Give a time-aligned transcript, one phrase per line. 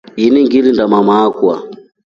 [0.23, 1.55] Ini ngilinda mama akwa.